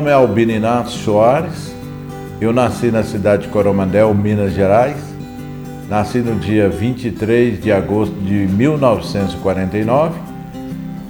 nome 0.00 0.10
é 0.10 0.14
Albino 0.14 0.50
Inácio 0.50 0.98
Soares. 1.00 1.74
Eu 2.40 2.54
nasci 2.54 2.90
na 2.90 3.02
cidade 3.02 3.42
de 3.42 3.48
Coromandel, 3.48 4.14
Minas 4.14 4.54
Gerais. 4.54 4.96
Nasci 5.90 6.20
no 6.20 6.36
dia 6.36 6.70
23 6.70 7.62
de 7.62 7.70
agosto 7.70 8.14
de 8.14 8.46
1949 8.46 10.18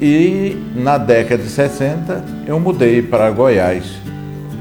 e 0.02 0.56
na 0.74 0.98
década 0.98 1.40
de 1.40 1.48
60 1.48 2.24
eu 2.48 2.58
mudei 2.58 3.00
para 3.00 3.30
Goiás, 3.30 3.84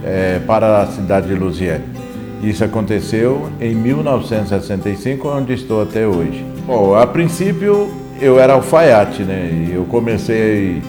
é, 0.06 0.38
para 0.46 0.84
a 0.84 0.86
cidade 0.86 1.30
de 1.30 1.34
Lusiane. 1.34 1.86
Isso 2.44 2.64
aconteceu 2.64 3.50
em 3.60 3.74
1965, 3.74 5.28
onde 5.28 5.54
estou 5.54 5.82
até 5.82 6.06
hoje. 6.06 6.46
Bom, 6.68 6.94
a 6.94 7.08
princípio 7.08 7.92
eu 8.22 8.40
era 8.40 8.54
alfaiate, 8.54 9.24
né? 9.24 9.72
Eu 9.74 9.86
comecei 9.86 10.84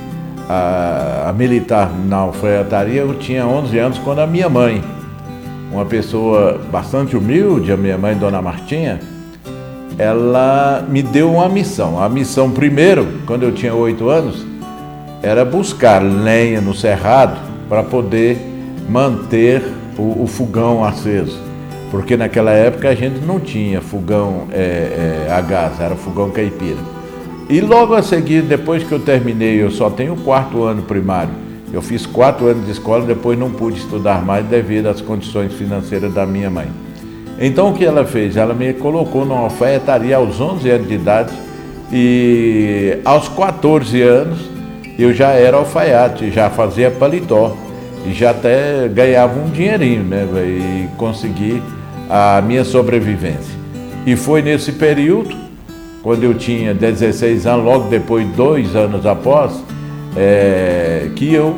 a, 0.50 1.30
a 1.30 1.32
militar 1.32 1.92
na 2.08 2.16
alfaiataria, 2.16 3.02
eu 3.02 3.14
tinha 3.14 3.46
11 3.46 3.78
anos 3.78 3.98
quando 3.98 4.18
a 4.18 4.26
minha 4.26 4.48
mãe, 4.48 4.82
uma 5.70 5.84
pessoa 5.84 6.60
bastante 6.72 7.16
humilde, 7.16 7.70
a 7.70 7.76
minha 7.76 7.96
mãe, 7.96 8.16
Dona 8.16 8.42
Martinha, 8.42 8.98
ela 9.96 10.84
me 10.88 11.02
deu 11.02 11.32
uma 11.32 11.48
missão. 11.48 12.02
A 12.02 12.08
missão, 12.08 12.50
primeiro, 12.50 13.06
quando 13.26 13.44
eu 13.44 13.52
tinha 13.52 13.72
8 13.72 14.08
anos, 14.08 14.44
era 15.22 15.44
buscar 15.44 16.02
lenha 16.02 16.60
no 16.60 16.74
cerrado 16.74 17.38
para 17.68 17.84
poder 17.84 18.36
manter 18.88 19.62
o, 19.96 20.24
o, 20.24 20.26
fogão 20.26 20.84
aceso. 20.84 21.38
Porque 21.92 22.16
naquela 22.16 22.50
época 22.50 22.88
a 22.88 22.94
gente 22.94 23.20
não 23.20 23.38
tinha 23.38 23.80
fogão 23.80 24.48
é, 24.50 25.26
é, 25.28 25.32
a 25.32 25.40
gás, 25.40 25.78
era 25.78 25.94
fogão 25.94 26.30
caipira. 26.30 26.99
E 27.50 27.60
logo 27.60 27.94
a 27.94 28.02
seguir, 28.02 28.42
depois 28.42 28.84
que 28.84 28.92
eu 28.92 29.00
terminei, 29.00 29.60
eu 29.60 29.72
só 29.72 29.90
tenho 29.90 30.12
o 30.12 30.16
quarto 30.16 30.62
ano 30.62 30.82
primário. 30.82 31.32
Eu 31.72 31.82
fiz 31.82 32.06
quatro 32.06 32.46
anos 32.46 32.64
de 32.64 32.70
escola, 32.70 33.04
depois 33.04 33.36
não 33.36 33.50
pude 33.50 33.80
estudar 33.80 34.24
mais 34.24 34.46
devido 34.46 34.86
às 34.86 35.00
condições 35.00 35.52
financeiras 35.54 36.14
da 36.14 36.24
minha 36.24 36.48
mãe. 36.48 36.68
Então 37.40 37.70
o 37.70 37.74
que 37.74 37.84
ela 37.84 38.04
fez? 38.04 38.36
Ela 38.36 38.54
me 38.54 38.72
colocou 38.74 39.24
numa 39.24 39.40
alfaiataria 39.40 40.14
aos 40.14 40.40
11 40.40 40.70
anos 40.70 40.86
de 40.86 40.94
idade 40.94 41.32
e 41.92 42.98
aos 43.04 43.28
14 43.28 44.00
anos 44.00 44.38
eu 44.96 45.12
já 45.12 45.30
era 45.30 45.56
alfaiate, 45.56 46.30
já 46.30 46.50
fazia 46.50 46.88
paletó 46.88 47.56
e 48.06 48.12
já 48.12 48.30
até 48.30 48.86
ganhava 48.86 49.40
um 49.40 49.50
dinheirinho, 49.50 50.04
né? 50.04 50.24
E 50.36 50.88
consegui 50.96 51.60
a 52.08 52.40
minha 52.46 52.62
sobrevivência. 52.62 53.58
E 54.06 54.14
foi 54.14 54.40
nesse 54.40 54.70
período 54.70 55.49
quando 56.02 56.24
eu 56.24 56.34
tinha 56.34 56.72
16 56.74 57.46
anos, 57.46 57.64
logo 57.64 57.88
depois, 57.88 58.26
dois 58.28 58.74
anos 58.74 59.04
após, 59.04 59.62
é, 60.16 61.08
que 61.14 61.32
eu 61.32 61.56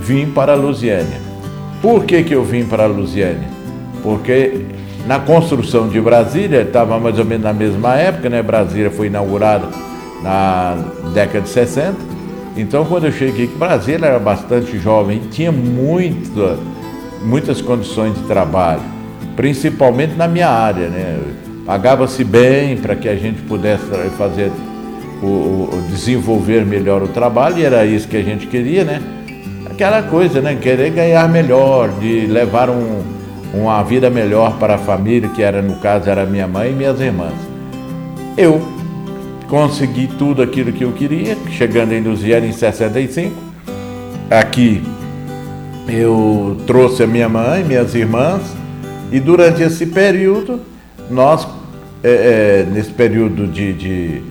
vim 0.00 0.26
para 0.26 0.52
a 0.52 0.56
Lusiânia. 0.56 1.20
Por 1.82 2.04
que, 2.04 2.22
que 2.22 2.34
eu 2.34 2.44
vim 2.44 2.64
para 2.64 2.84
a 2.84 2.86
Lusiânia? 2.86 3.48
Porque 4.02 4.64
na 5.06 5.20
construção 5.20 5.88
de 5.88 6.00
Brasília, 6.00 6.62
estava 6.62 6.98
mais 6.98 7.18
ou 7.18 7.24
menos 7.24 7.44
na 7.44 7.52
mesma 7.52 7.94
época, 7.94 8.28
né? 8.28 8.42
Brasília 8.42 8.90
foi 8.90 9.06
inaugurada 9.06 9.68
na 10.22 10.76
década 11.14 11.42
de 11.42 11.48
60. 11.48 11.94
Então, 12.56 12.84
quando 12.86 13.04
eu 13.04 13.12
cheguei 13.12 13.44
aqui, 13.44 13.54
Brasília 13.56 14.06
era 14.06 14.18
bastante 14.18 14.78
jovem, 14.78 15.20
tinha 15.30 15.52
muito, 15.52 16.58
muitas 17.22 17.60
condições 17.60 18.14
de 18.14 18.22
trabalho, 18.22 18.80
principalmente 19.36 20.14
na 20.14 20.26
minha 20.26 20.48
área, 20.48 20.88
né? 20.88 21.20
Pagava-se 21.66 22.22
bem 22.22 22.76
para 22.76 22.94
que 22.94 23.08
a 23.08 23.16
gente 23.16 23.42
pudesse 23.42 23.84
fazer 24.16 24.52
o, 25.20 25.26
o, 25.26 25.84
desenvolver 25.90 26.64
melhor 26.64 27.02
o 27.02 27.08
trabalho 27.08 27.58
e 27.58 27.64
era 27.64 27.84
isso 27.84 28.06
que 28.06 28.16
a 28.16 28.22
gente 28.22 28.46
queria, 28.46 28.84
né? 28.84 29.02
Aquela 29.68 30.00
coisa, 30.04 30.40
né? 30.40 30.54
Querer 30.54 30.90
ganhar 30.90 31.28
melhor, 31.28 31.90
de 31.98 32.26
levar 32.26 32.70
um, 32.70 33.02
uma 33.52 33.82
vida 33.82 34.08
melhor 34.08 34.58
para 34.58 34.76
a 34.76 34.78
família, 34.78 35.28
que 35.30 35.42
era 35.42 35.60
no 35.60 35.74
caso 35.76 36.08
era 36.08 36.24
minha 36.24 36.46
mãe 36.46 36.70
e 36.70 36.74
minhas 36.74 37.00
irmãs. 37.00 37.34
Eu 38.38 38.62
consegui 39.48 40.06
tudo 40.06 40.42
aquilo 40.42 40.72
que 40.72 40.84
eu 40.84 40.92
queria, 40.92 41.36
chegando 41.50 41.92
em 41.92 42.00
Luziana 42.00 42.46
em 42.46 42.52
65. 42.52 43.34
Aqui 44.30 44.84
eu 45.88 46.56
trouxe 46.64 47.02
a 47.02 47.06
minha 47.08 47.28
mãe, 47.28 47.64
minhas 47.64 47.92
irmãs, 47.92 48.42
e 49.10 49.18
durante 49.18 49.62
esse 49.62 49.86
período 49.86 50.60
nós, 51.10 51.46
é, 52.06 52.62
é, 52.62 52.66
nesse 52.72 52.92
período 52.92 53.48
de, 53.48 53.72
de, 53.72 54.22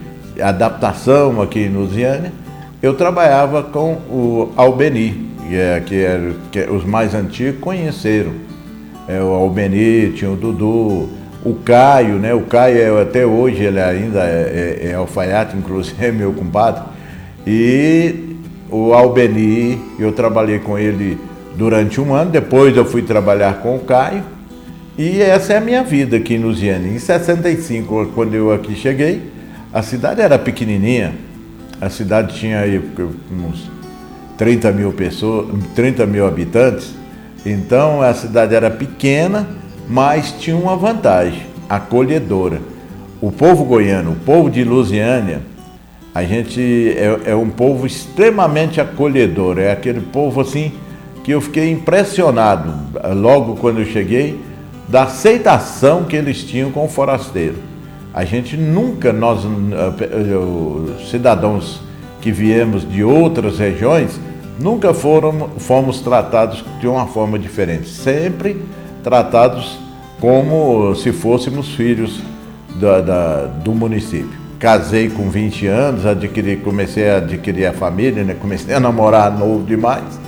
adaptação 0.41 1.41
aqui 1.41 1.59
em 1.59 1.69
Lusiânia, 1.69 2.31
eu 2.81 2.93
trabalhava 2.93 3.63
com 3.63 3.95
o 4.09 4.53
Albeni, 4.55 5.29
que, 5.45 5.55
é, 5.57 5.83
que, 5.85 5.95
é, 5.95 6.31
que 6.53 6.59
é, 6.59 6.69
os 6.71 6.85
mais 6.85 7.13
antigos 7.13 7.59
conheceram. 7.59 8.31
É, 9.09 9.21
o 9.21 9.27
Albeni, 9.27 10.13
tinha 10.13 10.31
o 10.31 10.37
Dudu, 10.37 11.09
o 11.43 11.53
Caio, 11.65 12.15
né? 12.15 12.33
O 12.33 12.43
Caio 12.43 12.77
é, 12.77 13.01
até 13.01 13.25
hoje 13.25 13.61
ele 13.61 13.81
ainda 13.81 14.23
é, 14.23 14.79
é, 14.81 14.87
é 14.91 14.93
alfaiate, 14.93 15.57
inclusive 15.57 16.05
é 16.05 16.13
meu 16.13 16.31
compadre. 16.31 16.81
E 17.45 18.37
o 18.71 18.93
Albeni, 18.93 19.81
eu 19.99 20.13
trabalhei 20.13 20.59
com 20.59 20.79
ele 20.79 21.19
durante 21.57 21.99
um 21.99 22.13
ano, 22.13 22.31
depois 22.31 22.75
eu 22.77 22.85
fui 22.85 23.01
trabalhar 23.01 23.61
com 23.61 23.75
o 23.75 23.79
Caio 23.79 24.34
e 24.97 25.21
essa 25.21 25.53
é 25.53 25.57
a 25.57 25.61
minha 25.61 25.83
vida 25.83 26.15
aqui 26.15 26.35
em 26.35 26.39
Lusiane. 26.39 26.95
Em 26.95 26.99
65, 26.99 28.11
quando 28.15 28.33
eu 28.33 28.53
aqui 28.53 28.75
cheguei, 28.75 29.29
a 29.73 29.81
cidade 29.81 30.21
era 30.21 30.39
pequenininha. 30.39 31.13
A 31.81 31.89
cidade 31.89 32.37
tinha 32.37 32.59
aí 32.59 32.81
uns 33.29 33.69
30 34.37 34.71
mil 34.71 34.93
pessoas, 34.93 35.47
30 35.75 36.05
mil 36.05 36.25
habitantes. 36.25 36.93
Então 37.45 38.01
a 38.01 38.13
cidade 38.13 38.55
era 38.55 38.71
pequena, 38.71 39.45
mas 39.89 40.31
tinha 40.31 40.55
uma 40.55 40.77
vantagem, 40.77 41.41
acolhedora. 41.67 42.61
O 43.19 43.33
povo 43.33 43.65
goiano, 43.65 44.13
o 44.13 44.15
povo 44.15 44.49
de 44.49 44.63
Lusiânia, 44.63 45.41
a 46.13 46.23
gente 46.23 46.95
é, 46.97 47.31
é 47.31 47.35
um 47.35 47.49
povo 47.49 47.85
extremamente 47.85 48.79
acolhedor. 48.79 49.59
É 49.59 49.73
aquele 49.73 49.99
povo 49.99 50.39
assim 50.39 50.71
que 51.21 51.31
eu 51.31 51.41
fiquei 51.41 51.69
impressionado 51.69 52.73
logo 53.13 53.57
quando 53.57 53.79
eu 53.79 53.85
cheguei 53.85 54.39
da 54.87 55.03
aceitação 55.03 56.03
que 56.03 56.15
eles 56.15 56.43
tinham 56.43 56.71
com 56.71 56.85
o 56.85 56.89
forasteiro. 56.89 57.55
A 58.13 58.23
gente 58.23 58.55
nunca, 58.55 59.11
nós, 59.11 59.43
eh, 59.43 60.03
eh, 60.03 61.05
cidadãos 61.09 61.81
que 62.21 62.31
viemos 62.31 62.89
de 62.89 63.03
outras 63.03 63.59
regiões, 63.59 64.19
nunca 64.59 64.93
foram, 64.93 65.49
fomos 65.57 65.99
tratados 65.99 66.63
de 66.79 66.87
uma 66.87 67.07
forma 67.07 67.37
diferente. 67.37 67.89
Sempre 67.89 68.61
tratados 69.03 69.77
como 70.19 70.95
se 70.95 71.11
fôssemos 71.11 71.69
filhos 71.75 72.21
da, 72.79 73.01
da, 73.01 73.45
do 73.45 73.73
município. 73.73 74.45
Casei 74.59 75.09
com 75.09 75.29
20 75.29 75.67
anos, 75.67 76.05
adquiri, 76.05 76.57
comecei 76.57 77.09
a 77.09 77.17
adquirir 77.17 77.65
a 77.65 77.73
família, 77.73 78.23
né? 78.23 78.35
comecei 78.39 78.73
a 78.73 78.79
namorar 78.79 79.37
novo 79.37 79.65
demais. 79.65 80.19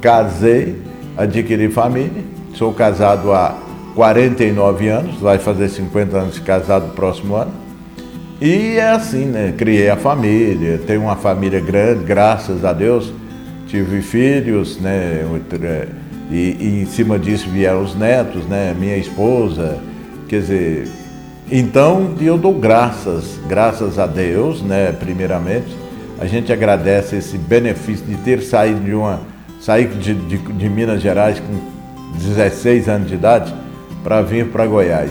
Casei, 0.00 0.80
adquiri 1.16 1.68
família, 1.68 2.22
sou 2.54 2.72
casado 2.72 3.32
há 3.32 3.56
49 3.94 4.88
anos, 4.88 5.16
vai 5.16 5.38
fazer 5.38 5.68
50 5.68 6.16
anos 6.16 6.34
de 6.34 6.40
casado 6.40 6.94
próximo 6.94 7.34
ano. 7.34 7.52
E 8.40 8.76
é 8.76 8.90
assim, 8.90 9.26
né? 9.26 9.54
Criei 9.56 9.88
a 9.88 9.96
família, 9.96 10.80
tenho 10.86 11.02
uma 11.02 11.16
família 11.16 11.60
grande, 11.60 12.04
graças 12.04 12.64
a 12.64 12.72
Deus. 12.72 13.12
Tive 13.68 14.02
filhos, 14.02 14.80
né? 14.80 15.24
E, 16.30 16.56
e 16.58 16.82
em 16.82 16.86
cima 16.86 17.18
disso 17.18 17.48
vieram 17.48 17.82
os 17.82 17.94
netos, 17.94 18.44
né? 18.46 18.74
Minha 18.78 18.96
esposa, 18.96 19.78
quer 20.28 20.40
dizer. 20.40 20.88
Então 21.50 22.14
eu 22.20 22.36
dou 22.36 22.54
graças, 22.54 23.38
graças 23.48 23.98
a 23.98 24.06
Deus, 24.06 24.62
né? 24.62 24.90
Primeiramente, 24.90 25.76
a 26.18 26.26
gente 26.26 26.52
agradece 26.52 27.16
esse 27.16 27.38
benefício 27.38 28.04
de 28.06 28.16
ter 28.16 28.42
saído 28.42 28.80
de 28.80 28.94
uma, 28.94 29.20
sair 29.60 29.86
de, 29.88 30.14
de, 30.14 30.38
de 30.38 30.68
Minas 30.68 31.00
Gerais 31.00 31.38
com 31.38 32.18
16 32.18 32.88
anos 32.88 33.08
de 33.08 33.14
idade 33.14 33.61
para 34.02 34.22
vir 34.22 34.46
para 34.46 34.66
Goiás. 34.66 35.10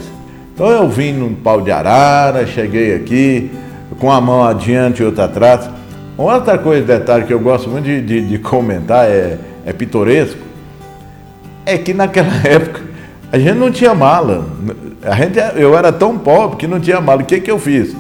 Então 0.54 0.70
eu 0.70 0.88
vim 0.90 1.14
num 1.14 1.34
pau 1.34 1.62
de 1.62 1.72
arara, 1.72 2.46
cheguei 2.46 2.96
aqui 2.96 3.52
com 4.00 4.12
a 4.12 4.20
mão 4.20 4.44
adiante 4.44 5.02
e 5.02 5.06
outra 5.06 5.26
atrás. 5.26 5.70
Outra 6.18 6.58
coisa, 6.58 6.86
detalhe 6.86 7.26
que 7.26 7.34
eu 7.34 7.40
gosto 7.40 7.70
muito 7.70 7.86
de, 7.86 8.02
de, 8.02 8.22
de 8.22 8.38
comentar, 8.38 9.10
é, 9.10 9.38
é 9.66 9.74
pitoresco, 9.74 10.38
é 11.66 11.78
que 11.78 11.94
naquela 11.94 12.36
época 12.46 12.82
a 13.32 13.40
gente 13.40 13.56
não 13.56 13.72
tinha 13.72 13.94
mala. 13.96 14.46
A 15.02 15.16
gente, 15.16 15.40
eu 15.56 15.76
era 15.76 15.92
tão 15.92 16.18
pobre 16.18 16.58
que 16.58 16.68
não 16.68 16.80
tinha 16.80 17.02
mala. 17.02 17.22
O 17.22 17.26
que, 17.26 17.40
que 17.40 17.50
eu 17.50 17.58
fiz? 17.58 17.96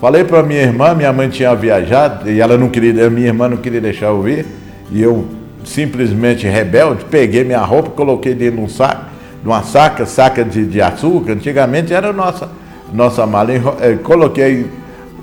Falei 0.00 0.22
para 0.22 0.44
minha 0.44 0.60
irmã, 0.60 0.94
minha 0.94 1.12
mãe 1.12 1.28
tinha 1.28 1.52
viajado 1.56 2.30
e 2.30 2.40
ela 2.40 2.56
não 2.56 2.68
queria, 2.68 3.10
minha 3.10 3.26
irmã 3.26 3.48
não 3.48 3.56
queria 3.56 3.80
deixar 3.80 4.06
eu 4.06 4.22
vir, 4.22 4.46
e 4.92 5.02
eu 5.02 5.26
simplesmente 5.64 6.46
rebelde, 6.46 7.04
peguei 7.04 7.42
minha 7.42 7.58
roupa, 7.58 7.90
coloquei 7.90 8.32
dentro 8.32 8.58
de 8.58 8.62
um 8.62 8.68
saco 8.68 9.07
de 9.48 9.52
uma 9.52 9.62
saca, 9.62 10.04
saca 10.04 10.44
de, 10.44 10.66
de 10.66 10.82
açúcar, 10.82 11.32
antigamente 11.32 11.94
era 11.94 12.12
nossa, 12.12 12.50
nossa 12.92 13.26
mala. 13.26 13.50
Eu 13.52 13.98
coloquei 14.00 14.66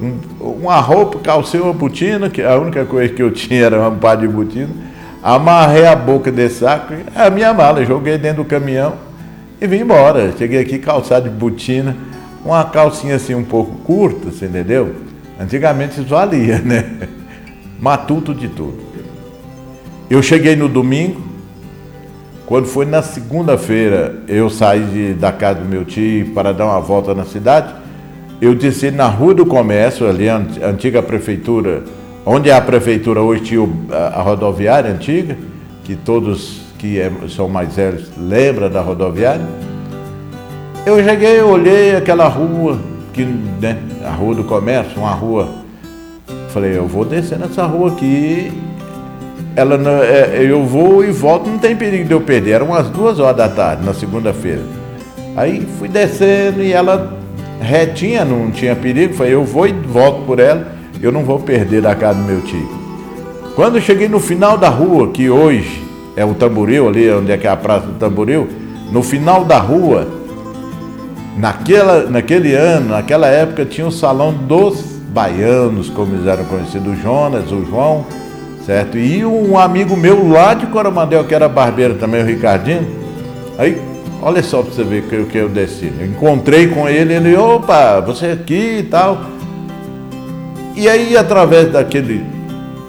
um, 0.01 0.17
uma 0.39 0.79
roupa, 0.79 1.19
calcei 1.19 1.61
uma 1.61 1.71
botina, 1.71 2.27
que 2.27 2.41
a 2.41 2.57
única 2.57 2.83
coisa 2.85 3.13
que 3.13 3.21
eu 3.21 3.29
tinha 3.31 3.63
era 3.65 3.87
um 3.87 3.97
par 3.97 4.17
de 4.17 4.27
botina. 4.27 4.69
amarrei 5.21 5.85
a 5.85 5.95
boca 5.95 6.31
desse 6.31 6.59
saco, 6.59 6.95
a 7.15 7.29
minha 7.29 7.53
mala, 7.53 7.85
joguei 7.85 8.17
dentro 8.17 8.43
do 8.43 8.49
caminhão 8.49 8.93
e 9.61 9.67
vim 9.67 9.81
embora. 9.81 10.33
Cheguei 10.35 10.59
aqui 10.59 10.79
calçado 10.79 11.29
de 11.29 11.35
botina, 11.35 11.95
uma 12.43 12.63
calcinha 12.65 13.17
assim 13.17 13.35
um 13.35 13.43
pouco 13.43 13.75
curta, 13.83 14.31
você 14.31 14.45
entendeu? 14.45 14.95
Antigamente 15.39 15.99
isso 15.99 16.09
valia, 16.09 16.57
né? 16.65 17.07
Matuto 17.79 18.33
de 18.33 18.47
tudo. 18.47 18.83
Eu 20.09 20.23
cheguei 20.23 20.55
no 20.55 20.67
domingo, 20.67 21.34
quando 22.45 22.67
foi 22.67 22.85
na 22.85 23.01
segunda-feira, 23.01 24.17
eu 24.27 24.49
saí 24.49 24.83
de, 24.85 25.13
da 25.13 25.31
casa 25.31 25.61
do 25.61 25.65
meu 25.65 25.83
tio 25.83 26.31
para 26.33 26.53
dar 26.53 26.65
uma 26.65 26.79
volta 26.79 27.15
na 27.15 27.25
cidade. 27.25 27.73
Eu 28.39 28.53
desci 28.53 28.91
na 28.91 29.07
Rua 29.07 29.33
do 29.33 29.45
Comércio, 29.45 30.07
ali 30.07 30.29
a 30.29 30.37
antiga 30.63 31.01
prefeitura, 31.01 31.83
onde 32.23 32.49
é 32.49 32.53
a 32.53 32.61
prefeitura 32.61 33.21
hoje 33.21 33.41
tinha 33.41 33.67
a, 33.91 34.21
rodoviária 34.21 34.91
antiga, 34.91 35.35
que 35.83 35.95
todos 35.95 36.61
que 36.77 36.99
é, 36.99 37.11
são 37.29 37.49
mais 37.49 37.75
velhos 37.75 38.11
lembram 38.15 38.69
da 38.69 38.81
rodoviária. 38.81 39.45
Eu 40.85 41.03
cheguei, 41.03 41.41
olhei 41.41 41.95
aquela 41.95 42.27
rua, 42.27 42.77
que, 43.11 43.23
né, 43.23 43.79
a 44.05 44.11
Rua 44.11 44.35
do 44.35 44.43
Comércio, 44.43 44.99
uma 44.99 45.13
rua. 45.13 45.49
Falei, 46.49 46.77
eu 46.77 46.87
vou 46.87 47.03
descer 47.03 47.39
nessa 47.39 47.65
rua 47.65 47.91
aqui 47.91 48.51
ela 49.55 49.75
é, 50.03 50.39
eu 50.41 50.63
vou 50.65 51.03
e 51.03 51.11
volto, 51.11 51.49
não 51.49 51.57
tem 51.57 51.75
perigo 51.75 52.05
de 52.05 52.11
eu 52.11 52.21
perder. 52.21 52.51
Eram 52.51 52.67
umas 52.67 52.89
duas 52.89 53.19
horas 53.19 53.37
da 53.37 53.47
tarde, 53.47 53.85
na 53.85 53.93
segunda-feira. 53.93 54.61
Aí 55.35 55.65
fui 55.79 55.87
descendo 55.87 56.61
e 56.61 56.73
ela 56.73 57.17
retinha, 57.59 58.25
não 58.25 58.51
tinha 58.51 58.75
perigo. 58.75 59.13
Falei, 59.13 59.33
eu 59.33 59.45
vou 59.45 59.67
e 59.67 59.71
volto 59.71 60.25
por 60.25 60.39
ela, 60.39 60.67
eu 61.01 61.11
não 61.11 61.23
vou 61.23 61.39
perder 61.39 61.81
da 61.81 61.95
casa 61.95 62.19
do 62.19 62.25
meu 62.25 62.41
tio. 62.41 62.69
Quando 63.55 63.75
eu 63.75 63.81
cheguei 63.81 64.09
no 64.09 64.19
final 64.19 64.57
da 64.57 64.67
rua, 64.67 65.09
que 65.09 65.29
hoje 65.29 65.81
é 66.17 66.25
o 66.25 66.33
Tamboril, 66.33 66.89
ali 66.89 67.09
onde 67.09 67.31
é 67.31 67.37
que 67.37 67.47
é 67.47 67.49
a 67.49 67.55
praça 67.55 67.87
do 67.87 67.93
Tamboril, 67.93 68.47
no 68.91 69.01
final 69.01 69.45
da 69.45 69.57
rua, 69.57 70.07
naquela, 71.37 72.09
naquele 72.09 72.53
ano, 72.53 72.89
naquela 72.89 73.27
época, 73.27 73.65
tinha 73.65 73.87
o 73.87 73.91
salão 73.91 74.33
dos 74.33 74.81
baianos, 75.13 75.89
como 75.89 76.13
eles 76.13 76.27
eram 76.27 76.43
conhecidos, 76.43 76.93
o 76.93 77.01
Jonas, 77.01 77.49
o 77.49 77.65
João 77.65 78.05
certo? 78.65 78.97
E 78.97 79.23
um 79.23 79.57
amigo 79.57 79.95
meu 79.95 80.27
lá 80.27 80.53
de 80.53 80.65
Coromandel, 80.67 81.23
que 81.23 81.35
era 81.35 81.47
barbeiro 81.47 81.95
também, 81.95 82.21
o 82.21 82.25
Ricardinho, 82.25 82.85
aí, 83.57 83.79
olha 84.21 84.41
só 84.41 84.61
para 84.61 84.73
você 84.73 84.83
ver 84.83 85.03
que, 85.03 85.23
que 85.25 85.37
eu 85.37 85.47
desci. 85.47 85.91
Eu 85.99 86.07
encontrei 86.07 86.67
com 86.67 86.89
ele, 86.89 87.13
ele, 87.13 87.35
opa, 87.35 87.99
você 88.01 88.27
aqui 88.27 88.79
e 88.79 88.83
tal. 88.83 89.21
E 90.75 90.89
aí, 90.89 91.15
através 91.15 91.71
daquele, 91.71 92.25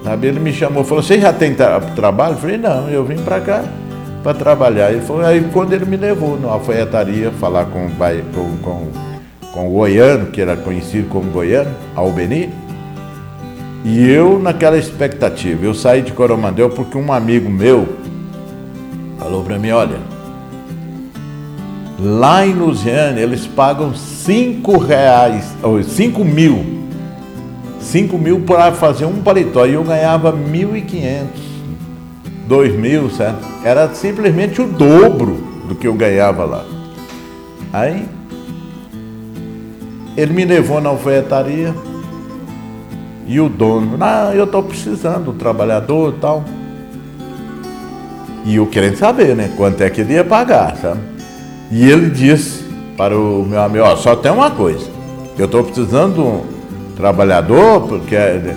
sabe, 0.02 0.28
ele 0.28 0.40
me 0.40 0.52
chamou, 0.52 0.82
falou, 0.82 1.02
você 1.02 1.20
já 1.20 1.32
tem 1.32 1.55
tra 1.55 1.79
trabalho? 1.81 2.34
Eu 2.34 2.38
falei, 2.38 2.56
não, 2.56 2.88
eu 2.88 3.05
vim 3.05 3.19
para 3.19 3.40
cá 3.40 3.62
para 4.22 4.34
trabalhar. 4.34 4.90
Ele 4.90 5.02
falou, 5.02 5.25
aí 5.25 5.46
quando 5.52 5.72
ele 5.72 5.84
me 5.84 5.96
levou 5.96 6.40
na 6.40 6.49
alfaiataria, 6.49 7.31
falar 7.31 7.67
com, 7.67 7.88
com, 7.90 8.56
com, 8.62 8.88
com 9.52 9.69
o 9.69 9.70
goiano, 9.70 10.26
que 10.26 10.40
era 10.40 10.56
conhecido 10.56 11.08
como 11.08 11.31
goiano, 11.31 11.70
Albeni, 11.94 12.50
e 13.88 14.10
eu 14.10 14.40
naquela 14.40 14.76
expectativa, 14.76 15.64
eu 15.64 15.72
saí 15.72 16.02
de 16.02 16.10
Coromandel 16.10 16.70
porque 16.70 16.98
um 16.98 17.12
amigo 17.12 17.48
meu 17.48 17.86
falou 19.16 19.44
para 19.44 19.60
mim, 19.60 19.70
olha, 19.70 20.00
lá 21.96 22.44
em 22.44 22.52
Lusiane 22.52 23.20
eles 23.20 23.46
pagam 23.46 23.94
cinco 23.94 24.76
reais, 24.76 25.54
ou 25.62 25.80
cinco 25.84 26.24
mil, 26.24 26.84
cinco 27.78 28.18
mil 28.18 28.40
para 28.40 28.72
fazer 28.72 29.04
um 29.04 29.22
paletó 29.22 29.64
e 29.64 29.74
eu 29.74 29.84
ganhava 29.84 30.32
mil 30.32 30.76
e 30.76 30.82
quinhentos, 30.82 31.42
dois 32.48 32.74
mil, 32.74 33.08
certo? 33.08 33.46
Era 33.64 33.88
simplesmente 33.94 34.60
o 34.60 34.66
dobro 34.66 35.36
do 35.68 35.76
que 35.76 35.86
eu 35.86 35.94
ganhava 35.94 36.44
lá. 36.44 36.64
Aí 37.72 38.04
ele 40.16 40.32
me 40.32 40.44
levou 40.44 40.80
na 40.80 40.88
alfaiataria, 40.88 41.72
e 43.26 43.40
o 43.40 43.49
dono, 43.49 43.96
não, 43.96 44.32
eu 44.32 44.44
estou 44.44 44.62
precisando 44.62 45.26
do 45.26 45.32
trabalhador 45.32 46.14
e 46.17 46.20
tal. 46.20 46.44
E 48.44 48.56
eu 48.56 48.67
querendo 48.67 48.96
saber, 48.96 49.34
né, 49.34 49.50
quanto 49.56 49.82
é 49.82 49.90
que 49.90 50.00
ele 50.00 50.14
ia 50.14 50.25
pagar, 50.25 50.76
sabe? 50.76 51.00
E 51.70 51.90
ele 51.90 52.11
disse 52.11 52.64
para 52.96 53.17
o 53.19 53.44
meu 53.44 53.61
amigo, 53.61 53.84
ó, 53.84 53.96
só 53.96 54.14
tem 54.14 54.31
uma 54.31 54.50
coisa, 54.50 54.88
eu 55.37 55.46
estou 55.46 55.64
precisando 55.64 56.14
de 56.14 56.20
um 56.20 56.43
trabalhador, 56.96 57.82
porque 57.88 58.14
é, 58.14 58.56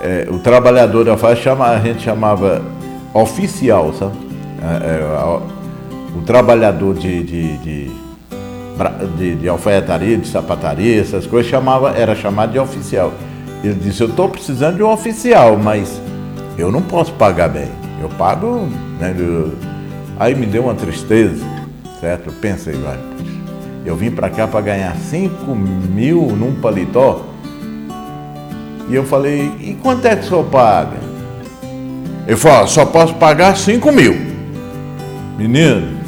é, 0.00 0.28
o 0.30 0.38
trabalhador 0.38 1.04
da 1.04 1.16
faz 1.16 1.38
chama, 1.38 1.66
a 1.68 1.80
gente 1.80 2.02
chamava 2.02 2.60
oficial, 3.14 3.94
sabe? 3.94 4.12
É, 4.62 5.00
é 5.00 5.40
o 6.14 6.22
trabalhador 6.22 6.94
de, 6.94 7.22
de, 7.22 7.56
de, 7.58 7.90
de, 9.16 9.34
de 9.36 9.48
alfaiataria, 9.48 10.18
de 10.18 10.28
sapataria, 10.28 11.00
essas 11.00 11.26
coisas, 11.26 11.50
chamava, 11.50 11.96
era 11.96 12.14
chamado 12.14 12.52
de 12.52 12.58
oficial. 12.58 13.12
Ele 13.62 13.74
disse: 13.74 14.02
Eu 14.02 14.08
estou 14.08 14.28
precisando 14.28 14.76
de 14.76 14.82
um 14.82 14.90
oficial, 14.90 15.56
mas 15.56 16.00
eu 16.56 16.70
não 16.72 16.82
posso 16.82 17.12
pagar 17.12 17.48
bem. 17.48 17.68
Eu 18.00 18.08
pago. 18.10 18.68
Né. 18.98 19.14
Aí 20.18 20.34
me 20.34 20.46
deu 20.46 20.64
uma 20.64 20.74
tristeza, 20.74 21.44
certo? 22.00 22.28
Eu 22.28 22.32
pensei, 22.34 22.74
vai, 22.74 22.98
eu 23.84 23.96
vim 23.96 24.10
para 24.10 24.28
cá 24.28 24.46
para 24.46 24.60
ganhar 24.60 24.94
5 24.94 25.54
mil 25.54 26.26
num 26.36 26.54
paletó. 26.56 27.24
E 28.88 28.94
eu 28.94 29.04
falei: 29.04 29.52
E 29.60 29.74
quanto 29.80 30.06
é 30.06 30.16
que 30.16 30.24
o 30.24 30.28
senhor 30.28 30.44
paga? 30.44 30.98
Ele 32.26 32.36
falou: 32.36 32.66
Só 32.66 32.84
posso 32.84 33.14
pagar 33.14 33.56
5 33.56 33.92
mil. 33.92 34.14
Menino, 35.38 35.98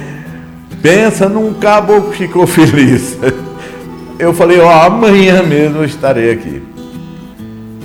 pensa 0.80 1.28
num 1.28 1.52
caboclo 1.54 2.10
que 2.10 2.18
ficou 2.18 2.46
feliz. 2.46 3.18
Eu 4.18 4.32
falei: 4.32 4.60
Ó, 4.60 4.70
amanhã 4.70 5.42
mesmo 5.42 5.78
eu 5.78 5.84
estarei 5.84 6.30
aqui. 6.30 6.62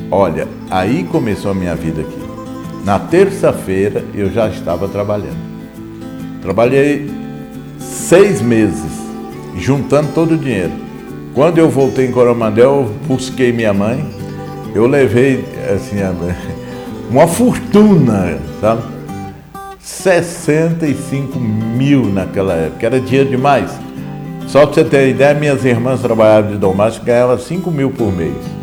Olha, 0.10 0.48
aí 0.70 1.04
começou 1.04 1.52
a 1.52 1.54
minha 1.54 1.76
vida 1.76 2.02
aqui. 2.02 2.18
Na 2.86 2.98
terça-feira 2.98 4.06
eu 4.14 4.32
já 4.32 4.48
estava 4.48 4.88
trabalhando. 4.88 5.38
Trabalhei 6.42 7.12
seis 7.78 8.42
meses, 8.42 8.92
juntando 9.58 10.10
todo 10.14 10.36
o 10.36 10.38
dinheiro. 10.38 10.72
Quando 11.34 11.58
eu 11.58 11.70
voltei 11.70 12.08
em 12.08 12.12
Coromandel, 12.12 12.88
eu 12.88 12.94
busquei 13.06 13.52
minha 13.52 13.74
mãe. 13.74 14.06
Eu 14.74 14.88
levei 14.88 15.44
assim, 15.76 15.98
uma 17.12 17.28
fortuna, 17.28 18.40
sabe? 18.62 18.84
65 19.80 21.38
mil 21.38 22.06
naquela 22.06 22.54
época, 22.54 22.86
era 22.86 23.00
dinheiro 23.02 23.30
demais. 23.30 23.72
Só 24.48 24.66
para 24.66 24.76
você 24.76 24.84
ter 24.86 25.10
ideia, 25.10 25.34
minhas 25.34 25.66
irmãs 25.66 26.00
trabalhavam 26.00 26.52
de 26.52 26.58
domate 26.58 27.02
e 27.02 27.06
ganhavam 27.06 27.38
5 27.38 27.70
mil 27.70 27.92
por 27.92 28.12
mês. 28.14 28.57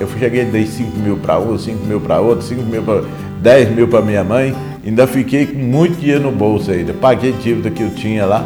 Eu 0.00 0.08
cheguei, 0.18 0.44
dei 0.44 0.66
5 0.66 0.98
mil 0.98 1.16
para 1.16 1.38
um, 1.38 1.56
5 1.56 1.84
mil 1.86 2.00
para 2.00 2.20
outro, 2.20 2.44
5 2.44 2.62
mil 2.62 2.82
para 2.82 3.02
10 3.40 3.74
mil 3.76 3.86
para 3.86 4.02
minha 4.02 4.24
mãe, 4.24 4.54
ainda 4.84 5.06
fiquei 5.06 5.46
com 5.46 5.58
muito 5.58 6.00
dinheiro 6.00 6.22
no 6.22 6.32
bolso 6.32 6.70
ainda. 6.70 6.92
Paguei 6.94 7.32
dívida 7.32 7.70
que 7.70 7.82
eu 7.82 7.90
tinha 7.90 8.24
lá. 8.24 8.44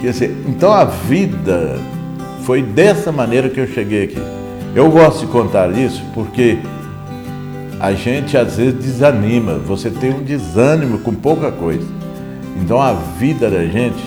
Quer 0.00 0.10
dizer, 0.10 0.36
então 0.46 0.72
a 0.72 0.84
vida 0.84 1.78
foi 2.42 2.62
dessa 2.62 3.10
maneira 3.10 3.48
que 3.48 3.58
eu 3.58 3.66
cheguei 3.66 4.04
aqui. 4.04 4.22
Eu 4.74 4.90
gosto 4.90 5.20
de 5.20 5.26
contar 5.26 5.70
isso 5.70 6.02
porque 6.12 6.58
a 7.80 7.92
gente 7.92 8.36
às 8.36 8.56
vezes 8.56 8.74
desanima, 8.74 9.54
você 9.54 9.88
tem 9.88 10.12
um 10.12 10.22
desânimo 10.22 10.98
com 10.98 11.14
pouca 11.14 11.50
coisa. 11.52 11.86
Então 12.60 12.80
a 12.80 12.92
vida 12.92 13.48
da 13.48 13.64
gente, 13.64 14.02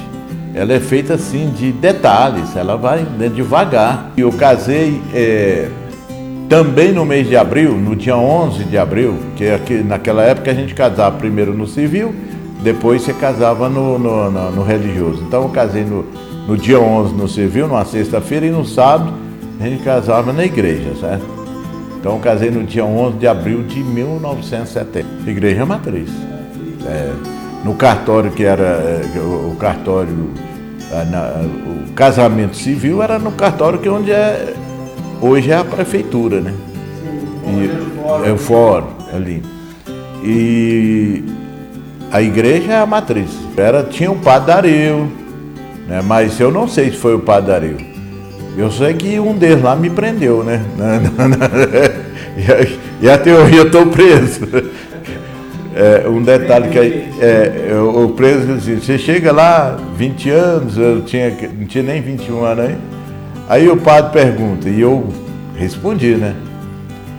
ela 0.53 0.74
é 0.74 0.79
feita 0.79 1.15
assim 1.15 1.50
de 1.51 1.72
detalhes, 1.72 2.55
ela 2.55 2.75
vai 2.75 3.03
né, 3.03 3.29
devagar. 3.29 4.12
Eu 4.17 4.31
casei. 4.31 5.01
É, 5.13 5.69
também 6.50 6.92
no 6.92 7.06
mês 7.06 7.27
de 7.27 7.36
abril, 7.36 7.74
no 7.77 7.96
dia 7.96 8.16
11 8.16 8.63
de 8.66 8.77
abril, 8.77 9.16
que 9.36 9.46
é 9.46 9.58
que 9.58 9.84
naquela 9.84 10.24
época 10.24 10.50
a 10.50 10.54
gente 10.54 10.74
casava 10.74 11.18
primeiro 11.18 11.54
no 11.54 11.68
civil, 11.68 12.13
depois 12.63 13.01
você 13.01 13.13
casava 13.13 13.70
no, 13.70 14.00
no, 14.00 14.32
no, 14.32 14.51
no 14.51 14.63
religioso. 14.63 15.24
Então 15.27 15.44
eu 15.44 15.50
casei 15.50 15.84
no, 15.84 16.06
no 16.48 16.58
dia 16.58 16.80
11 16.80 17.13
no 17.13 17.27
civil, 17.27 17.68
numa 17.68 17.86
sexta-feira, 17.86 18.46
e 18.46 18.50
no 18.50 18.66
sábado 18.66 19.13
a 19.60 19.63
gente 19.68 19.84
casava 19.84 20.32
na 20.32 20.46
igreja, 20.46 20.96
certo? 21.00 21.25
Então 22.00 22.13
eu 22.13 22.20
casei 22.20 22.50
no 22.50 22.63
dia 22.63 22.86
11 22.86 23.18
de 23.18 23.27
abril 23.27 23.63
de 23.63 23.84
1970, 23.84 25.06
igreja 25.27 25.66
matriz. 25.66 26.10
É, 26.86 27.12
no 27.66 27.75
cartório 27.75 28.32
que 28.32 28.44
era 28.44 28.63
é, 28.63 29.20
o, 29.20 29.56
cartório, 29.60 30.30
é, 30.92 31.89
o 31.89 31.92
casamento 31.94 32.56
civil 32.56 33.04
era 33.04 33.20
no 33.20 33.32
cartório 33.32 33.80
que 33.80 33.88
é 33.88 33.92
onde 33.92 34.12
é 34.12 34.54
Hoje 35.22 35.52
é 35.52 35.58
a 35.58 35.64
prefeitura, 35.64 36.42
né? 36.42 36.54
E, 37.48 38.28
é 38.28 38.32
o 38.32 38.38
fórum 38.38 38.88
ali. 39.14 39.42
E 40.24 41.24
a 42.12 42.22
igreja 42.22 42.74
é 42.74 42.78
a 42.78 42.86
matriz. 42.86 43.30
Era, 43.56 43.84
tinha 43.84 44.12
o 44.12 44.18
padre 44.18 44.48
Dario, 44.48 45.12
né? 45.88 46.02
mas 46.06 46.40
eu 46.40 46.52
não 46.52 46.68
sei 46.68 46.92
se 46.92 46.98
foi 46.98 47.16
o 47.16 47.20
padre 47.20 47.52
Dario. 47.52 47.78
Eu 48.58 48.72
sei 48.72 48.94
que 48.94 49.20
um 49.20 49.38
deles 49.38 49.64
lá 49.64 49.76
me 49.76 49.90
prendeu, 49.90 50.44
né? 50.44 50.62
e 53.02 53.10
até 53.10 53.34
hoje 53.34 53.56
eu 53.56 53.68
estou 53.68 53.86
preso. 53.88 54.48
é, 55.76 56.08
um 56.08 56.24
detalhe 56.24 56.70
que 56.70 56.80
é, 57.24 57.76
o 57.80 58.10
preso 58.10 58.56
disse, 58.56 58.86
você 58.86 58.98
chega 58.98 59.32
lá, 59.32 59.78
20 59.96 60.30
anos, 60.32 60.78
eu 60.78 61.04
tinha, 61.04 61.30
não 61.30 61.68
tinha 61.68 61.84
nem 61.84 62.02
21 62.02 62.44
anos 62.44 62.66
aí. 62.66 62.76
Aí 63.50 63.70
o 63.70 63.77
padre 63.77 64.12
pergunta, 64.12 64.68
e 64.68 64.82
eu 64.82 65.08
respondi, 65.56 66.16
né? 66.16 66.36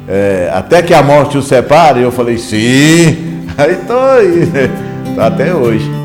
É, 0.06 0.50
até 0.52 0.82
que 0.82 0.92
a 0.92 1.02
morte 1.02 1.38
o 1.38 1.42
separe, 1.42 2.02
eu 2.02 2.12
falei, 2.12 2.38
sim, 2.38 3.46
aí 3.56 3.72
estou 3.72 4.00
aí, 4.00 4.46
né? 4.46 4.70
até 5.18 5.54
hoje. 5.54 5.97